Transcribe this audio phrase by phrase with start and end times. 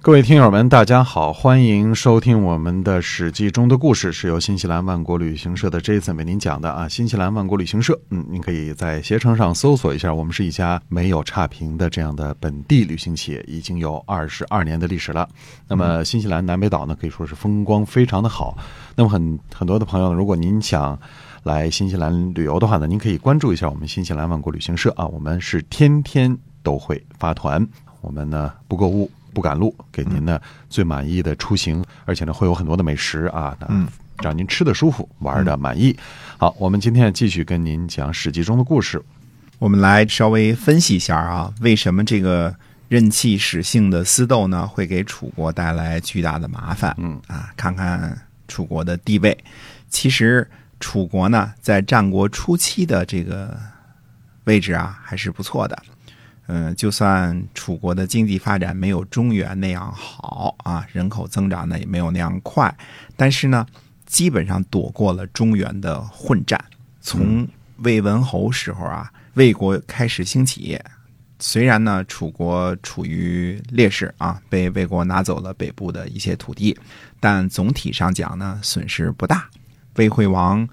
[0.00, 6.88] 各位听友们，大家好，欢迎收听我们的《史记》中的故事，是由新西兰万国旅行社的 Jason 为您讲的啊。
[6.88, 15.28] 新西兰万国旅行社，嗯，您可以在携程上搜索一下，我们是一家没有差评的这样的本地旅行企业，已经有二十二年的历史了。
[15.66, 18.56] 那么新西兰南北岛呢，可以说是风光非常的好。
[18.94, 20.98] 那么很很多的朋友，如果您想
[21.42, 27.66] 来新西兰旅游的话呢，您可以关注一下我们新西兰万国旅行社啊，我们是天天都会发团，
[28.00, 29.10] 我们呢不购物。
[29.38, 33.86] 不赶路，给您呢最满意的出行，而且呢会有很多的美食啊，嗯，
[34.20, 35.96] 让您吃的舒服，玩的满意。
[36.36, 39.00] 好，我们今天继续跟您讲《史记》中的故事。
[39.60, 42.52] 我们来稍微分析一下啊，为什么这个
[42.88, 46.92] 任气使性的私斗呢会给楚国带来巨大的麻烦？
[46.98, 49.38] 嗯啊，看看楚国的地位。
[49.88, 50.44] 其实
[50.80, 53.56] 楚国呢在战国初期的这个
[54.46, 55.80] 位置啊还是不错的。
[56.50, 62.74] 嗯，就算楚国的经济发展没有中原那样好啊，人口增长呢也没有那样快，
[63.16, 63.66] 但是呢，
[64.06, 66.58] 基本上躲过了中原的混战。
[67.02, 67.46] 从
[67.78, 70.80] 魏文侯时候啊，魏国开始兴起，
[71.38, 76.74] 虽然呢楚国处于劣势啊，被魏国拿走了北部的一些土地，
[77.20, 79.48] 但总体上讲呢损失不大。
[79.96, 80.66] 魏惠王。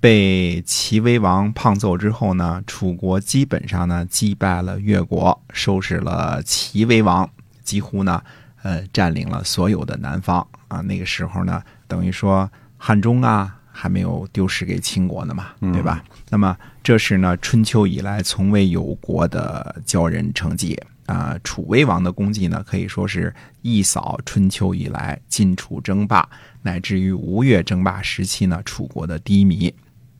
[0.00, 7.28] 被齐威王胖揍之后呢，楚国基本上呢击败了越国，收拾了齐威王，
[7.64, 8.22] 几乎呢
[8.62, 10.80] 呃占领了所有的南方啊。
[10.82, 16.04] 那个时候呢，等于说汉中啊还没有丢失给秦国呢嘛，对吧？
[16.30, 21.36] 那么这是呢春秋以来从未有过的骄人成绩啊。
[21.42, 26.28] 楚威王的功绩呢，可以说是一扫春秋以来晋楚争霸
[26.62, 29.74] 乃至于吴越争霸时期呢楚国的低迷。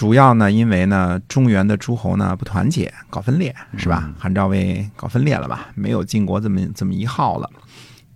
[0.00, 4.10] 主要呢，因为呢，中原的诸侯呢不团结，搞分裂，是吧？
[4.18, 5.68] 韩赵魏搞分裂了吧？
[5.74, 7.50] 没有晋国这么这么一号了。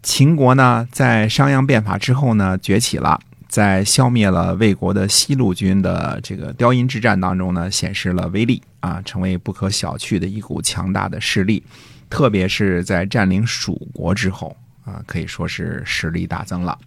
[0.02, 11.62] 秦国呢，在商鞅变法之后呢，崛起了，在消灭了魏国的西路军的这个雕阴之战当中呢，显示了威力啊，成为不可小觑的一股强大的势力。
[12.08, 14.56] 特别是在占领蜀国之后
[14.86, 16.78] 啊，可以说是实力大增了。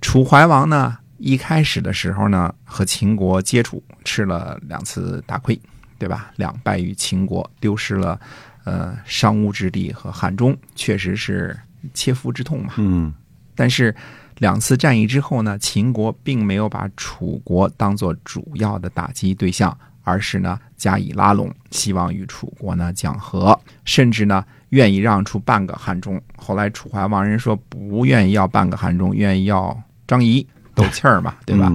[0.00, 0.96] 楚怀王呢？
[1.18, 5.58] 一开始的时候呢，和秦国接触，吃了两次大亏，
[5.98, 6.32] 对吧？
[6.36, 8.20] 两败于秦国，丢失了
[8.64, 11.56] 呃商巫之地和汉中，确实是
[11.92, 12.74] 切肤之痛嘛。
[12.76, 13.14] 嗯。
[13.54, 13.94] 但是
[14.38, 26.20] 两次战役之后呢，秦国并没有把楚国当做主要的打击对象，而是呢加以拉拢，希望与楚国呢讲和，甚至呢愿意让出半个汉中。
[26.36, 30.44] 后来楚怀王人说不愿意要半个汉中，愿意要张仪。
[30.76, 31.72] 斗气儿嘛，对吧？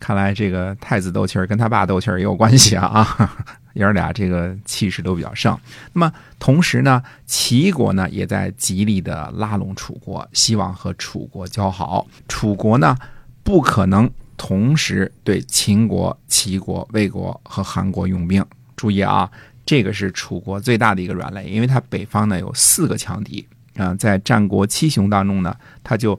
[0.00, 3.36] 看来这个太子斗气儿跟他爸斗气儿也有关系啊啊！
[3.74, 5.58] 爷儿俩这个气势都比较盛。
[5.92, 12.06] 那么同时呢，齐国呢也在极力的拉拢楚国，希望和楚国交好。
[12.28, 12.96] 楚国呢
[13.42, 18.44] 不可能同时对秦国、齐国、魏国和韩国用兵。
[18.76, 19.28] 注意啊，
[19.66, 23.44] 这个是楚国最大的一个软肋，因为它北方呢有四个强敌
[23.76, 26.18] 啊，在战国七雄当中呢，他就。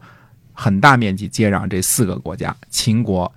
[0.60, 3.32] 很大面积接壤这四个国家：秦国、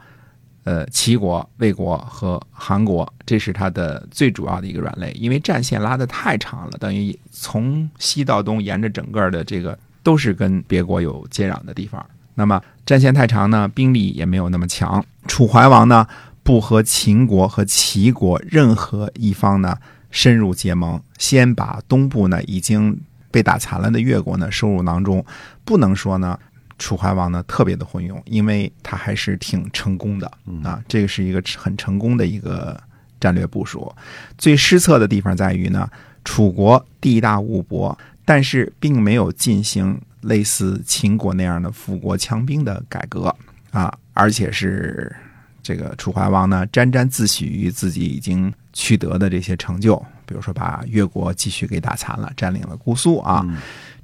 [0.65, 5.13] 呃齐国、魏国和韩国，这是它的最主要的一个软肋。
[5.13, 12.05] 因为战线拉得太长了，等于从西到东，沿着整个的这个都是跟别国有接壤的地方。
[12.35, 15.05] 那么战线太长呢，兵力也没有那么强。
[15.29, 16.05] 楚怀王呢，
[16.43, 19.77] 不和秦国和齐国任何一方呢
[20.11, 23.01] 深入结盟，先把东部呢已经
[23.31, 25.25] 被打残了的越国呢收入囊中，
[25.65, 26.37] 不能说呢。
[26.83, 30.27] 楚怀王呢特别的昏庸，因为他还是挺成功的
[30.65, 32.79] 啊，这个是一个很成功的一个
[33.21, 33.95] 战略部署。
[34.37, 35.89] 最失策的地方在于呢，
[36.25, 43.33] 楚国地大物博，但是并没有进行类似秦国那样的富国强兵的改革
[43.71, 45.15] 啊，而且是
[45.63, 53.47] 这个楚怀王呢沾沾自喜于自己已经取得的这些成就，比如说把越国继续给打残了，占领了姑苏啊。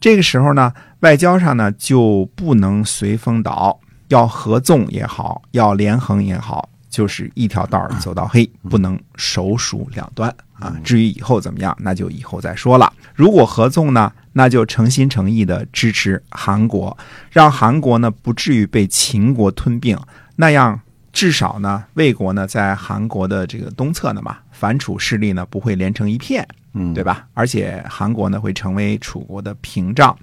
[0.01, 3.79] 这个时候呢，外交上呢就不能随风倒，
[4.09, 10.77] 要合纵也好，要连横也好，就是一条道走到黑，不能首鼠两端啊。
[10.85, 12.93] 至于以后怎么样，那就以后再说了。
[13.15, 16.97] 如果合纵呢，那就诚心诚意的支持韩国，
[17.33, 19.99] 让韩国呢不至于被秦国吞并，
[20.37, 20.81] 那样
[21.13, 26.47] 至少呢，魏国呢在韩国的这个东侧呢嘛，反楚势力呢不会连成一片。
[26.75, 27.27] 嗯，对吧？
[27.35, 30.17] 而且韩国呢会成为楚国的屏障，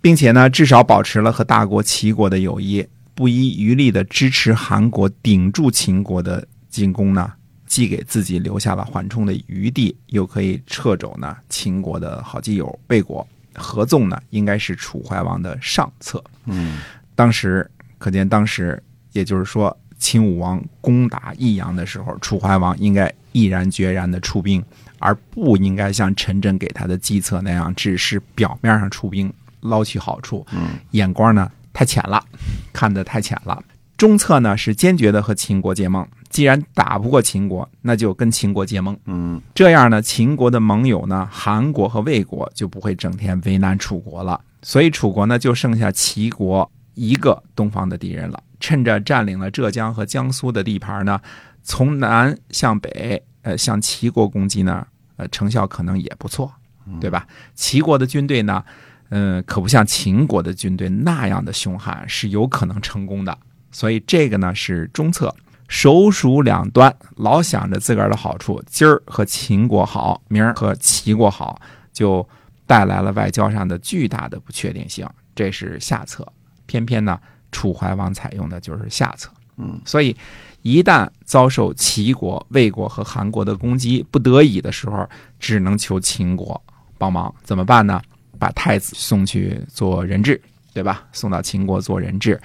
[0.00, 2.84] 并且呢至少保持了和大国齐国的友谊，
[3.14, 7.30] 不遗余力的支持韩国顶住秦国的进攻呢，
[7.66, 13.26] 既给自己留下了缓冲的余地，又可以掣肘呢秦国的好基友魏国。
[13.54, 16.22] 合纵呢，应该是楚怀王的上策。
[16.46, 16.78] 嗯，
[17.14, 18.82] 当时可见，当时
[19.12, 24.60] 也就是说，秦武王攻打益阳的时候，楚怀王应该毅然决然的出兵，
[24.98, 30.44] 而不应该像陈真给他的计策那样，只是表面上出兵捞取好处。
[30.52, 32.24] 嗯，眼光呢太浅了，
[32.72, 33.62] 看得太浅了。
[33.96, 38.98] 中策呢是坚决的和秦国结盟，既然打不过秦国，那就跟秦国结盟。
[39.04, 44.40] 嗯，这样呢，秦国的盟友呢，韩国和魏国就不会整天为难楚国了。
[44.62, 48.42] 所以楚国呢，就剩下齐国一个东方的敌人了。
[48.60, 51.20] 趁着占领了浙江和江苏的地盘呢，
[51.62, 54.86] 从南向北，呃，向齐国攻击呢，
[55.16, 56.52] 呃，成效可能也不错，
[57.00, 57.26] 对吧？
[57.54, 58.62] 齐国的军队呢，
[59.08, 63.36] 嗯，可不像秦国的军队那样的凶悍，是有可能成功的。
[63.72, 65.34] 所以这个呢是中策，
[65.68, 71.60] 首鼠两端，老想着自个儿的好处，今儿和秦国好，明儿和齐国好，
[71.92, 72.28] 就
[72.66, 75.08] 带来了外交上的巨大的不确定性。
[75.34, 76.30] 这是下策，
[76.66, 77.18] 偏偏呢，
[77.50, 79.30] 楚怀王采用的就是下策。
[79.56, 80.16] 嗯，所以
[80.62, 85.08] 一旦遭受齐国、魏国和韩国的攻击，不得已的时候，
[85.38, 86.60] 只能求秦国
[86.96, 87.34] 帮忙。
[87.42, 88.00] 怎么办呢？
[88.38, 90.40] 把太子送去做人质，
[90.72, 91.04] 对吧？
[91.12, 92.40] 送到秦国做人质。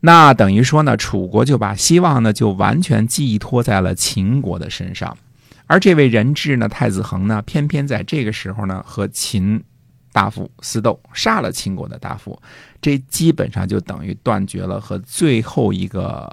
[0.00, 5.16] 那等于说呢，楚国就把希望呢就完全寄托在了秦国的身上，
[5.68, 9.62] 而这位人质呢，太子恒呢，偏偏在这个时候呢和秦
[10.12, 12.40] 大夫私斗，杀了秦国的大夫，
[12.80, 16.30] 这基本上就等于断绝了和最后一个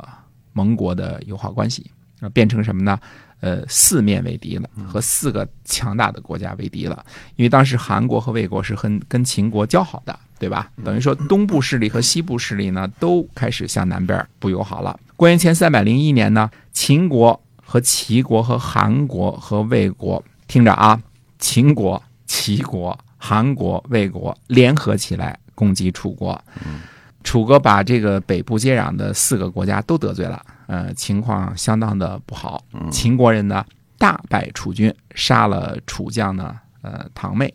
[0.54, 1.90] 盟国的友好关系，
[2.20, 3.00] 啊，变成什么呢？
[3.42, 7.06] 呃，四面为敌了，和四个强大的国家为敌了。
[7.38, 10.70] 因为当时韩国和魏国是跟跟秦国交好的，对吧？
[10.84, 15.00] 等于说东部势力和西部势力呢，都开始向南边不友好了。
[15.16, 21.02] 公元前三百零一年呢，秦国和齐国和韩国和魏国，听着啊，
[21.38, 26.42] 秦国、齐国、韩国、魏国联合起来攻击楚国。
[27.22, 32.64] 楚国把这个北部接壤的四个国家都得罪了，呃，情况相当的不好。
[32.90, 33.64] 秦国人呢
[33.98, 37.54] 大败楚军，杀了楚将呢，呃，唐妹。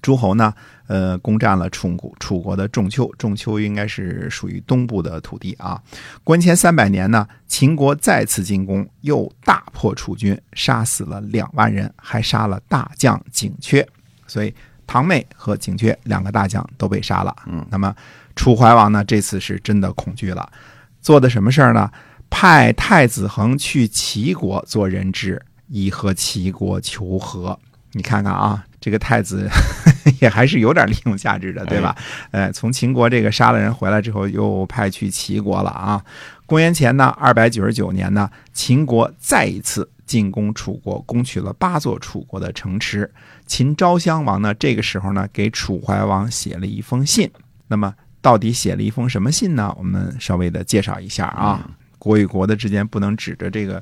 [0.00, 0.52] 诸侯呢，
[0.88, 5.80] 呃，攻占了楚国楚国的仲丘，仲丘应该是属于东部的土地啊。
[6.24, 13.86] 公元前三百年呢，秦国再次进攻，又大破楚军，杀死了两万人，还杀了大将景缺，
[14.26, 14.52] 所以
[14.86, 17.34] 唐妹和景缺两个大将都被杀了。
[17.46, 17.94] 嗯，那么
[18.36, 20.50] 楚怀王呢，这次是真的恐惧了，
[21.00, 21.90] 做的什么事儿呢？
[22.30, 27.58] 派太子恒去齐国做人质，以和齐国求和。
[27.92, 29.48] 你看看啊，这个太子
[30.20, 31.96] 也还是有点利用价值的，对吧？
[32.32, 36.04] 呃，从秦国这个杀了人回来之后，又派去齐国了啊。
[36.44, 43.08] 公元前呢二百九十九年呢，秦国再一次进攻楚国，攻取了八座楚国的城池。
[43.46, 47.30] 秦昭襄王呢，这个时候呢，给楚怀王写了一封信。
[47.68, 49.72] 那么，到底写了一封什么信呢？
[49.78, 51.70] 我们稍微的介绍一下啊。
[51.98, 53.80] 国与国的之间不能指着这个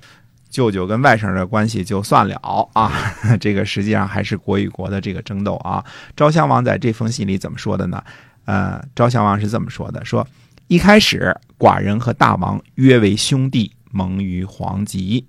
[0.50, 2.92] 舅舅跟外甥的关系就算了啊，
[3.40, 5.84] 这个实际上还是国与国的这个争斗啊。
[6.16, 8.02] 昭襄王在这封信里怎么说的呢？
[8.44, 10.26] 呃，昭襄王是这么说的：说
[10.66, 15.24] 一开始，寡人和大王约为兄弟，盟于黄棘。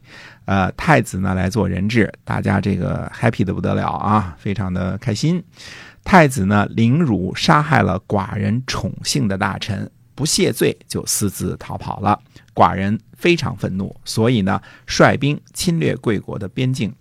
[0.46, 5.42] 呃，太子呢来做人质，大家这个 happy 的不得了啊，非常的开心。
[6.04, 12.20] 太子呢凌辱杀害了寡人宠幸的大臣，不谢罪就私自逃跑了。
[12.53, 16.93] 寡人非常愤怒，所以呢率兵侵略贵国的边境。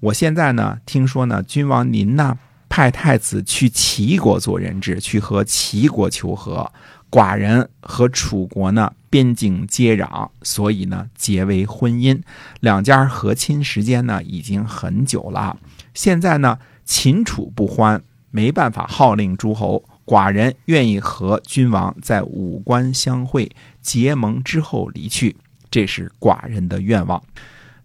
[0.00, 6.70] 我现在呢听说呢，君王您呢派太子去齐国做人质，去和齐国求和。
[7.10, 12.20] 寡人和楚国呢边境接壤，所以呢结为婚姻。
[12.58, 15.56] 两家和亲时间呢已经很久了。
[15.94, 19.84] 现在呢秦楚不欢，没办法号令诸侯。
[20.06, 25.36] 寡人愿意和君王在武关相会，结盟之后离去，
[25.70, 27.22] 这是寡人的愿望。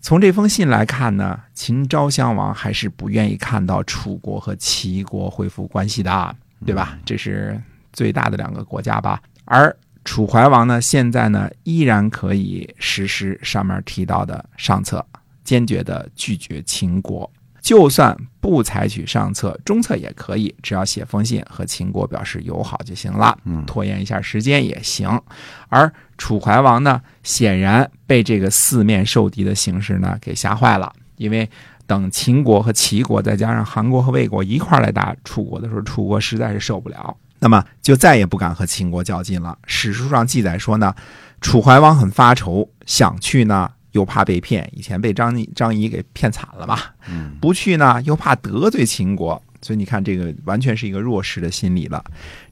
[0.02, 6.36] 从这封信来看呢，秦昭襄王还是不愿意看到楚国和齐国恢复关系的，
[6.66, 6.98] 对吧？
[7.06, 7.62] 这是
[7.92, 9.22] 最大的两个国家吧。
[9.44, 15.06] 而楚怀王呢，现在呢依然可以实施上面提到的上策，
[15.44, 17.30] 坚决的拒绝秦国。
[17.62, 25.22] 就算不采取上策，中策也可以，只要写封信和秦国表示友好就行了，嗯拖延一下时间也行。
[25.68, 31.50] 而楚怀王呢，显然被这个四面受敌的形势呢给吓坏了，因为
[31.86, 37.16] 等秦国和齐国再加上韩国和魏国一块来打楚国的时候，楚国实在是受不了。
[37.42, 39.58] 那么就再也不敢和秦国较劲了。
[39.66, 40.94] 史书上记载说呢，
[41.40, 52.04] 楚怀王很发愁，想去呢又怕被骗，以前被张张仪给骗惨了吧，嗯不去呢又怕得罪秦国，所以你看这个完全是一个弱势的心理了。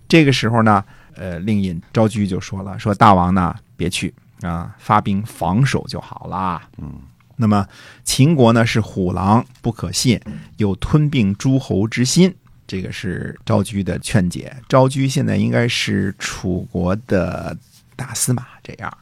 [0.08, 0.84] 这个时候呢，
[1.16, 6.62] 呃，令尹昭居就说了，说大王呢别去啊，发兵防守就好啦。
[6.78, 6.94] 嗯，
[7.36, 7.68] 那么
[8.04, 10.20] 秦国呢是虎狼不可信，
[10.58, 12.34] 有吞并诸侯之心。
[12.66, 14.54] 这个是昭居的劝解。
[14.68, 17.58] 昭居现在应该是楚国的
[17.96, 18.98] 大司马这样。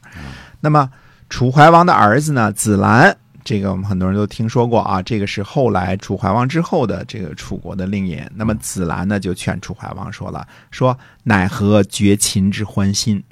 [0.60, 0.88] 那么
[1.28, 5.02] 楚怀王的儿子呢，子兰，这个我们很多人都听说过啊。
[5.02, 8.22] 这个是后来楚怀王之后的这个楚国的令尹。
[8.34, 13.22] 那么子兰呢，就劝楚怀王说了：“说奈何绝秦之欢心？”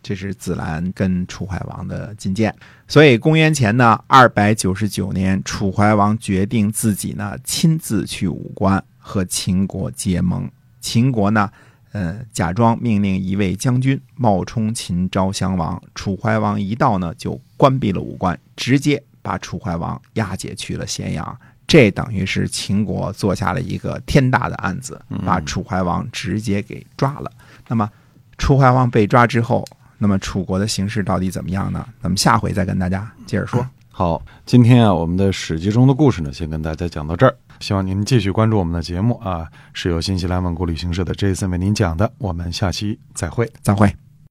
[0.00, 2.54] 这是子兰跟楚怀王的进谏。
[2.86, 10.48] 所以公元前呢二百九十九年，楚怀王决定自己呢亲自去武关和秦国结盟。
[10.80, 11.50] 秦国呢，
[11.98, 15.82] 呃，假装命令一位将军冒充秦昭襄王。
[15.96, 21.36] 楚怀王一到呢，就关闭了武关，直接把楚怀王押解去了咸阳。
[21.66, 27.28] 这等于是秦国做下了一个天大的案子，把楚怀王直接给抓了。
[27.66, 27.90] 那么，
[28.38, 29.66] 楚怀王被抓之后，
[29.98, 31.84] 那么楚国的形势到底怎么样呢？
[32.00, 33.66] 咱们下回再跟大家接着说。
[33.90, 37.34] 好，今天啊，我们的史记中的故事呢，先跟大家讲到这儿。
[37.60, 42.12] 希望您继续关注我们的节目啊，是由新西兰万国旅行社的 Jason 为您讲的。
[42.18, 43.50] 我们下期再会。
[43.62, 44.07] 再会。